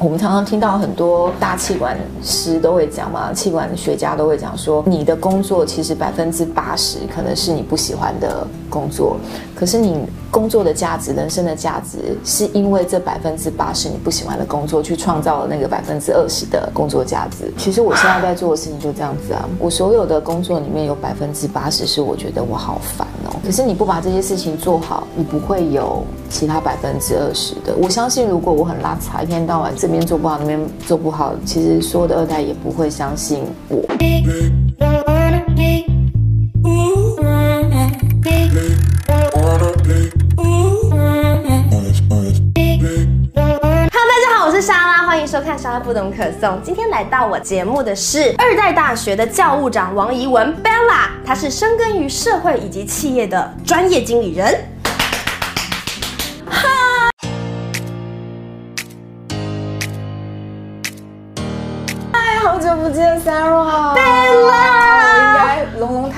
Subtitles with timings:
[0.00, 9.18] 我们常常听到很多大气管师都会讲嘛，气管学家都会讲说，你的工作其实百分之八十可能是你不喜欢的工作，
[9.54, 17.52] 可是你工作的价值、人生的价值，是因为这百分之八十你不喜欢的工作，去创造了那个百分之二十的工作价值。
[17.58, 23.06] 其实我现在在做的事情就这样子啊，我所有的工作里面有百分之八十是我觉得我好烦
[23.44, 27.74] 可是你不把这些事情做好，你不会有其他百分之二十的。
[27.80, 33.82] 我相信，如果我很拉碴，一天到晚这边做不好，那边做不好，其实所有的二代也不会相信我。
[44.98, 46.50] 欢迎收看《莎拉不懂可颂》。
[46.62, 54.64] 今天来到我节目的是二代大学的教务长王怡文 Bella，她是深耕于社会以及企业的专业经理人。
[62.12, 63.81] 嗨，好久不见，Sarah。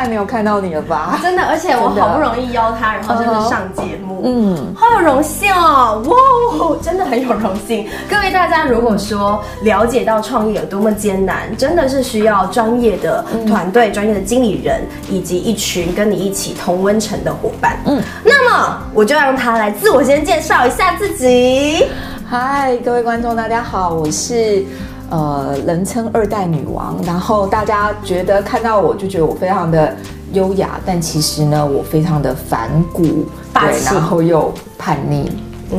[0.00, 1.18] 太没有看到你了吧？
[1.22, 6.02] 真的，而且我好不容易邀他，然后真的上节目，嗯，好有荣幸哦！
[6.08, 7.86] 哇，真的很有荣幸。
[8.08, 17.78] 各位大家，如果说了解到创业有多么艰难，真的是需要专业的团队、专业的经理人，以及一群跟你一起同温层的伙伴。
[17.84, 21.84] 嗯，那么我就让他来自我先介绍一下自己。
[22.26, 24.64] 嗨，各位观众，大家好，我是
[25.10, 29.94] 呃人称二代女王，然后大家觉得看到我就觉得我非常的
[30.32, 35.30] 优雅，但其实呢，我非常的反骨，对，然后又叛逆。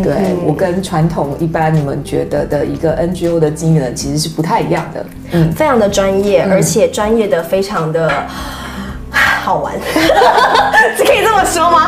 [0.02, 8.10] 对嗯我跟传统一般你们觉得的一个 NGO 的经理人其实是不太一样的，嗯，非常的专业，而且专业的非常的。
[9.44, 9.74] 好玩？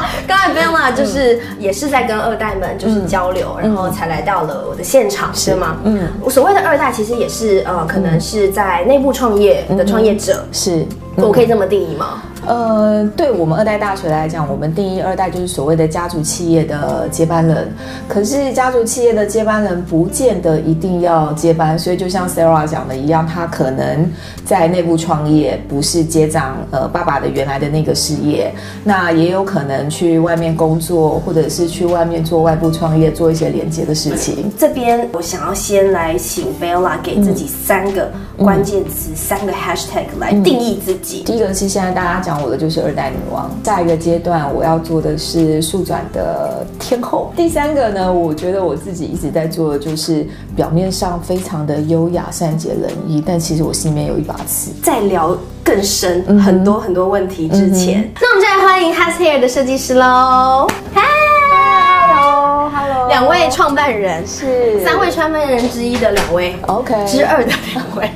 [0.28, 5.78] 刚才 Bella 就是也是在跟二代们就是交流，然后才来到了我的现场，是吗？
[5.84, 10.86] 嗯，我所谓的二代其实也是呃，可能是在内部创业的创业者，是。
[11.16, 12.24] 我可以这么定义吗？
[12.46, 17.72] 呃，对我们二代大学来讲，我们定义二代就是所谓的家族企业的接班人。
[18.08, 24.12] 可是家族企业的接班人不见得一定要接班，所以就像 Sarah 讲的一样，他可能
[24.46, 28.54] 在内部创业，不是接掌呃爸爸的原来的那个事业，
[28.84, 34.52] 那也有可能去外面工作，或者是去外面做外部创业，做一些连接的事情。
[34.58, 41.24] 这边我想要先来请 Bella 给自己三个关键词、三个 hashtag 来定义自己。
[41.24, 47.34] 第一个是现在大家讲我的就是二代女王，下一个阶段我要做的是速转的天后。
[47.36, 54.72] 第三个呢，我觉得我自己一直在做的就是表面上非常的优雅、善解人意，但其实我心里面有一把尺。
[54.82, 60.68] 在聊更深、很多很多问题之前，那我们就来欢迎 Has Hair 的设计师喽。
[60.96, 68.10] Hello，Hello，两位创办人是三位创办人之一的两位 OK 之二的两位，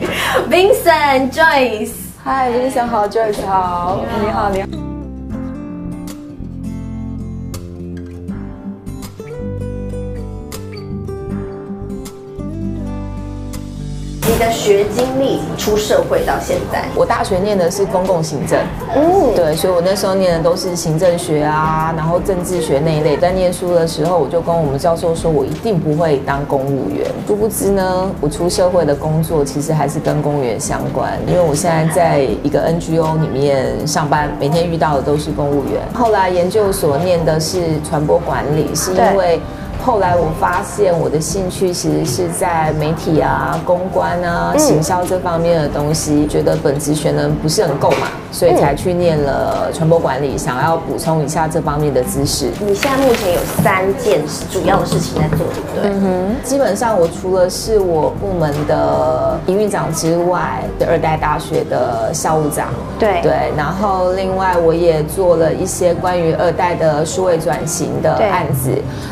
[0.49, 2.06] Vincent Joyce。
[2.27, 4.86] 嗨，林想好，周老师好，你好，你好。
[14.37, 18.59] 你的学经历出社会到现在，我大学念的是公共行政，
[18.95, 23.17] 嗯，对，所以我那时候念的都是行政学啊，然后政治学那一类。
[23.17, 27.07] 在念书的时候，我就跟我们教授说，我一定不会当公务员。
[27.25, 35.81] 殊不知呢，我出社会的工作其实还是跟公务员相关，因为我现在在一个 NGO 里面上班，每天遇到的都是公务员。
[35.95, 39.41] 后来研究所念的是传播管理，是因为。
[39.83, 52.49] 后来我发现我的兴趣其实是在媒体啊、公关啊、行销这方面的东西，觉得本职学能不是很够嘛，所以才去念了传播管理，想要补充一下这方面的知识。
[52.59, 54.21] 你现在目前有三件
[54.51, 55.91] 主要的事情在做，对不对？
[55.91, 62.67] 嗯哼，基本上我除了是我部门的营运长之外，是二代大学的校务长，
[62.99, 63.21] 对。
[63.21, 68.71] 对，然后另外我也做了一些关于二代的数位转型的案子，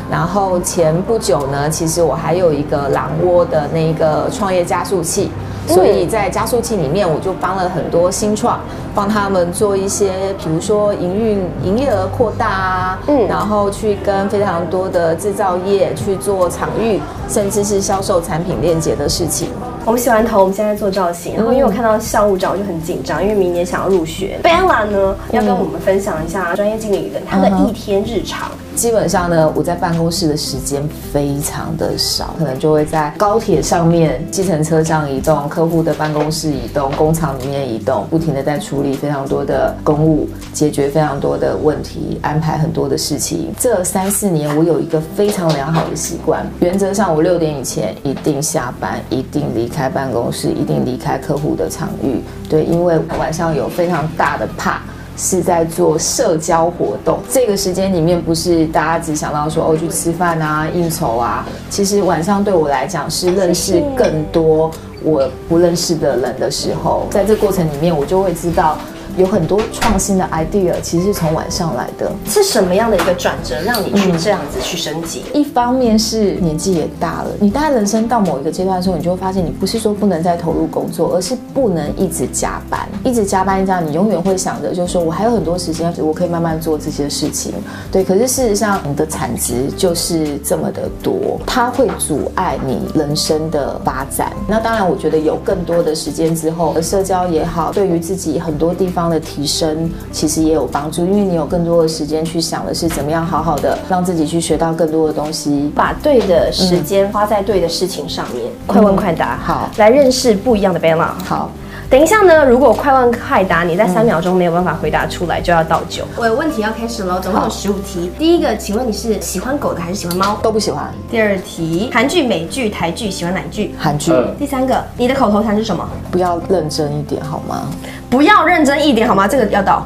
[0.10, 5.30] 然后前不久呢，其实我还有一个狼窝的那个创业加速器。
[5.68, 8.60] 所以在加速器里面，我就帮了很多新创，
[8.94, 19.50] 帮他们做一些，比如说营运营业额扩大啊，嗯然后去跟非常多的制造业去做场域，甚至是销售产品链接的事情。
[19.86, 24.40] 我们洗完头，我们现在做造型，然后因为我看到校务长，我就很紧张，因为明年想要入学。
[24.44, 28.52] Bella 呢，要跟我们分享一下专业经理人他的一天日常。
[28.76, 43.54] 基本上呢，我在办公室的时间非常的少，可能就会在高铁上面、计程车上移动，客户的办公室移动，工厂里面移动，不停的在处理非常多的公务，解决非常多的问题，安排很多的事情。
[43.58, 52.22] 这三四年，我有一个非常良好的习惯，原则上我六点以前一定下班，一定离开办公室，一定离开客户的场域。
[52.50, 54.82] 对，因为晚上有非常大的怕。
[55.18, 64.70] 是在做社交活动，这个时间里面不是大家只想到说哦去吃饭啊、应酬啊，其实晚上对我来讲是认识更多
[65.04, 68.78] 我不认识的人的时候，在这过程里面我就会知道。
[69.18, 72.12] 有很多创新的 idea，其实是从晚上来的。
[72.26, 75.24] 是什么样的一个转折，让你去这样子去升级？
[75.34, 87.54] 一方面是年纪也大了，你大概人生到某一个阶段的时候，你就会发现，你不是说不能再投入工作，而是不能一直加班，一直加班这样，你永远会想着，就是说我还有很多时间，我可以慢慢做这些事情。
[87.92, 94.34] 对，可是事实上，你的产值就是这么的多，它会阻碍你人生的发展。
[94.48, 99.05] 那当然，我觉得有更多的时间之后，社交也好，对于自己很多地方。
[99.10, 108.46] 的提升其实也有帮助，因为你有更多的时间去想的是怎么样好好的让自己去学到更多的东西，把对的时间花在对的事情上面。
[108.68, 111.10] 快问快答，好，来认识不一样的 Bella。
[111.24, 111.50] 好。
[111.88, 116.04] 等一下呢，如果快问快答，你在三秒钟没有办法回答出来，就要倒酒。
[116.18, 118.12] 我有问题要开始喽，总共有十五题。
[118.18, 120.38] 第一个，请问你是喜欢狗的还是喜欢猫？
[120.42, 120.92] 都不喜欢。
[121.10, 123.74] 第二题，韩剧、美剧、台剧，喜欢哪剧？
[123.80, 124.12] 韩剧。
[124.38, 125.88] 第三个，你的口头禅是什么？
[126.12, 127.68] 不要认真一点好吗？
[128.10, 129.28] 不要认真一点好吗？
[129.28, 129.86] 这个要倒。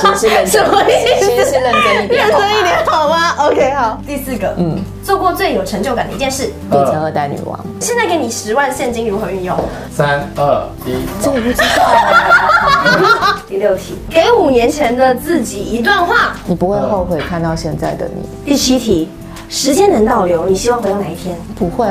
[0.00, 0.64] 其实是认真。
[0.64, 1.25] 什么意思？
[1.60, 2.26] 认真一点。
[2.26, 4.00] 认真一点好吗？OK，好。
[4.06, 7.58] 第四个，嗯，做过最有成就感的一件事，变成二代女王。
[7.80, 9.56] 现在给你十万现金，如何运用？
[9.90, 13.36] 三二一，这我不知道。
[13.48, 18.28] 第六题，给五年前的自己一段话，你不会后悔看到现在的你。
[18.44, 19.08] 第七题。
[19.48, 21.36] 时间能倒流，你希望回到哪一天？
[21.56, 21.86] 不会，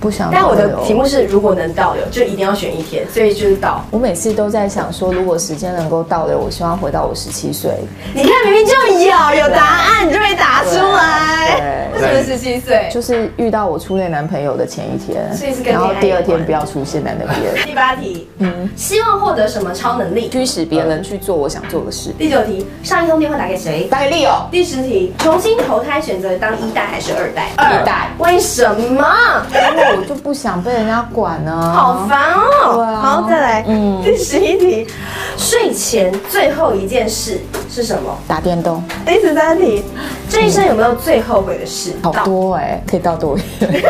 [0.00, 0.30] 不想。
[0.32, 3.84] 但我的题目是，如果能倒流，就一定要选一天，所以就是倒。
[3.90, 7.72] 我每次都在想说，如果时间能够倒流，我希望回到我十七岁。
[8.14, 11.90] 你看，明明就有有答案，你就没答出来。
[11.92, 12.88] 为什么十七岁？
[12.92, 17.66] 就是遇到我初恋男朋友的前一天，所以是跟然后第二天不要出现在那边。
[17.66, 20.28] 第八题，嗯，希望获得什么超能力？
[20.30, 22.10] 驱使别人去做我想做的事。
[22.18, 23.84] 第九题，上一通电话打给谁？
[23.90, 24.30] 打给利友。
[24.50, 27.50] 第十题，重新投胎选择当一代还是二代？
[27.56, 28.08] 二代。
[28.18, 28.62] 为什
[28.92, 29.06] 么？
[29.72, 31.72] 因为我就不想被人家管呢。
[31.74, 32.98] 好烦哦。
[33.00, 33.64] 好，再来。
[33.66, 34.02] 嗯。
[34.02, 34.86] 第十一题，
[35.36, 37.40] 睡前最后一件事
[37.70, 38.16] 是什么？
[38.28, 38.82] 打电动。
[39.06, 39.84] 第十三题，
[40.28, 41.92] 这一生有没有最后悔的事？
[42.02, 43.82] 好多哎，可以倒多一点。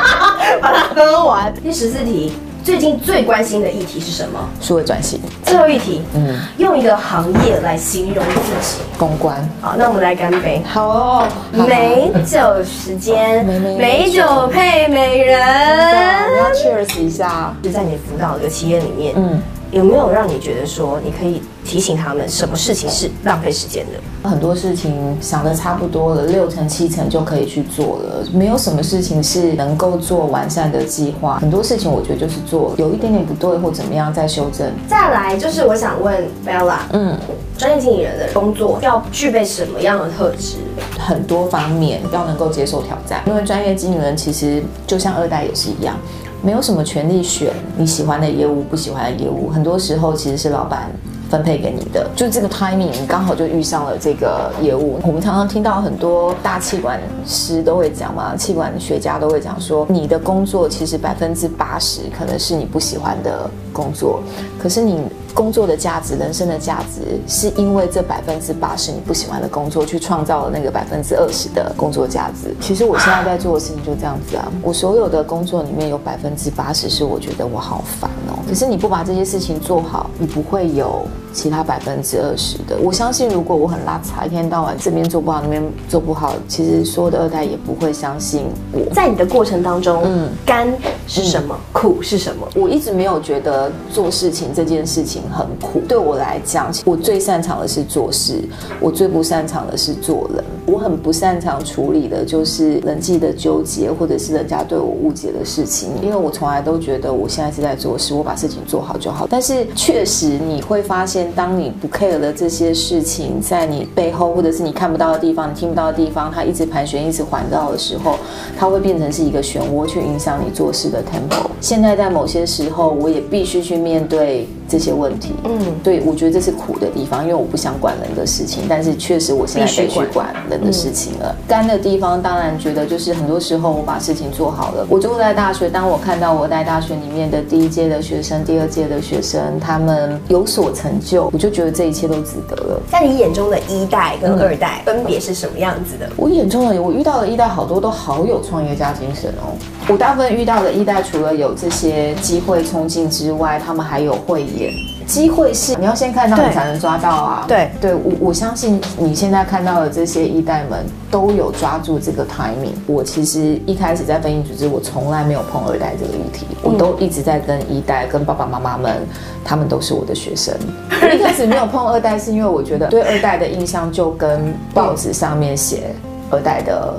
[0.60, 1.52] 把它喝完。
[1.62, 2.38] 第十四题。
[2.64, 4.38] 最近最关心的议题是什么？
[4.60, 5.18] 数位转型。
[5.44, 8.78] 最后一题，嗯，用一个行业来形容自己。
[8.98, 9.36] 公关。
[9.60, 10.62] 好，那我们来干杯。
[10.66, 11.26] 好哦。
[11.52, 13.44] 美酒时间，
[13.78, 15.38] 美酒配美人。
[15.40, 17.54] 我们要 cheers 一下。
[17.62, 19.40] 就在你辅导的企业里面，嗯。
[19.70, 24.28] 有没有让你觉得说，你可以提醒他们什么事情是浪费时间的？
[24.28, 31.38] 很多事情想的差不多了，六成七成就可以去做了，没有什么事情是能够做完善的计划。
[31.38, 34.66] 很多事情我觉得就是做有一点点不对或怎么样再修正。
[34.88, 37.16] 再来就是我想问 Bella，嗯，
[37.58, 40.56] 专业经理人的工作要具备什么样的特质？
[40.98, 45.96] 很多方面要能够接受挑战，因为专业经理人其实就像二代也是一样。
[46.42, 50.90] 没有什么权利选你喜欢的业务，不喜欢的业务，很多时候其实是老板
[51.30, 52.08] 分配给你的。
[52.14, 54.98] 就这个 timing，你刚好就遇上了这个业务。
[55.02, 64.22] 我们常常听到很多大气管师都会讲嘛，气管学家都会讲说，你的工作其实百分之八十可能是你不喜欢的工作，
[64.58, 65.02] 可是你。
[65.34, 72.54] 工作的价值，人生的价值，是因为这百分之八十你不喜欢的工作，去创造了那个百分之二十的工作价值。
[72.60, 78.38] 其实我现在在做的事情就这样子啊，我所有的工作里面有百分之八十是我觉得我好烦哦。
[78.48, 82.76] 可是你不把这些事情做好，你不会有其他百分之二十的。
[82.82, 88.92] 我相信，如果我很拉差，一天到晚这边做不好，那边做不好，其实所有的二代也不会相信我。
[88.94, 90.68] 在你的过程当中，嗯，甘
[91.06, 91.56] 是什么？
[91.72, 92.48] 苦是什么？
[92.54, 95.22] 我一直没有觉得做事情这件事情。
[95.30, 98.42] 很苦，对我来讲，我最擅长的是做事，
[98.80, 100.44] 我最不擅长的是做人。
[100.66, 109.26] 我很不擅长处理的就是人际的纠结，或者是人家对我误解的事情，因为我从来都觉得我现在是在做事，我把事情做好就好。
[109.30, 118.18] 但是确实你会发现，当你不 care 的这些事情在你背后，或者是你看不到的地方、你听不到的地方，它一直盘旋、一直环绕的时候，
[118.58, 121.46] 它会变成是一个漩涡，去影响你做事的 tempo。
[121.60, 124.48] 现在在某些时候，我也必须去面对。
[124.68, 125.34] 这些问题。
[125.44, 131.34] 嗯嗯，对，我觉得这是苦的地方，因为我不想管人的事情，但是确实我现在必须得去管管人的事情了。
[131.48, 134.86] 干的地方当然觉得就是很多时候我把事情做好了。
[134.88, 142.80] 我就在大学，当我看到我在大学里面的第一届的学生、第二届的学生，他们有所成就，我就觉得这一切都值得了。
[142.90, 146.10] 在你眼中的一代跟二代分别是什么样子的？
[146.16, 149.56] 我眼中的我遇到的一代好多都好有创业家精神哦。
[149.90, 154.70] 我大部分遇到的一代，除了有这些机会冲劲之外，他们还有慧眼。
[155.06, 157.44] 机会是你要先看到你才能抓到啊。
[157.48, 162.76] 对对，我我相信你现在看到的这些一代们都有抓住这个 timing。
[162.86, 169.06] 我其实一开始在分析组织，我从来没有碰二代这个议题，我都一直在跟一代、跟爸爸妈妈们，
[169.42, 170.54] 他们都是我的学生。
[171.00, 175.94] 我 一开始没有碰二代，是因为我觉得对二代的印象就跟报纸上面写
[176.30, 176.94] 二代的。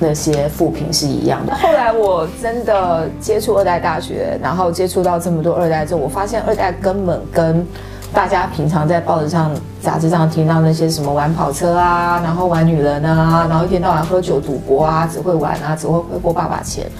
[0.00, 1.54] 那些富平是一样的。
[1.54, 7.64] 后来我真的接触二代大学，然后接触到这么多二代之后，我发现二代根本跟
[8.12, 16.90] 大家平常在报纸上、杂志上听到那些什么玩跑车啊，然后玩女人啊，然后一天到晚喝酒赌博啊，只会玩啊，只会挥霍爸爸钱。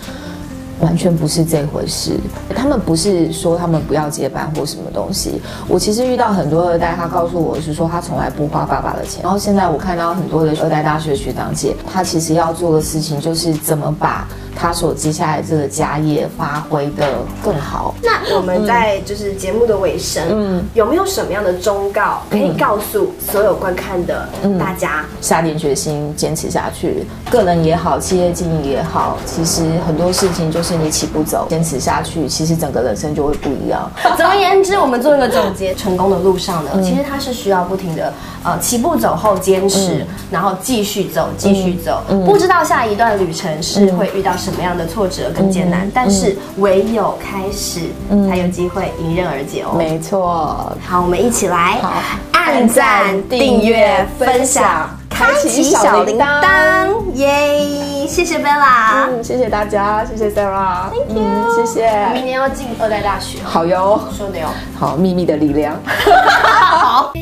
[0.80, 2.18] 完全不是这回事。
[2.54, 5.40] 他们不是说他们不要接班或什么东西。
[5.68, 9.22] 我其实遇到很多二代，他告诉我是说他从来不花爸爸的钱。
[9.22, 14.26] 然后现在我看到很多的二代大学学长姐，他其实要做的事情就是怎么把
[14.60, 17.06] 他所接下来这个家业发挥的
[17.42, 17.94] 更好。
[18.02, 25.06] 那我们在就是节目的尾声，嗯，有没有什么样的忠告可以告诉所有观看的大家？
[25.22, 33.90] 下定决心坚持下去，个人也好，企业经营也好，其实很多事情就是你起步走，坚持下去，其实整个人生就会不一样。
[34.18, 38.12] 总而言之，我们做一个总结，成功的路上呢，其实它是需要不停的
[38.44, 42.02] 呃起步走后坚持，然后继续走，继续走。
[42.26, 47.80] 不知道下一段旅程是会遇到什么样的挫折跟艰难，但是唯有开始，
[48.28, 49.74] 才有机会迎刃而解哦。
[49.76, 51.92] 没错，好，我们一起来好
[52.32, 58.06] 按赞、订阅、分享、开启小铃铛，耶！
[58.08, 64.48] 谢谢 Bella，嗯，谢谢大家，谢谢 Sarah，Thank you，嗯，谢谢，明年要进二代大学，好哟，说的哟。
[64.78, 65.76] 好，秘密的力量。
[66.58, 67.12] 好。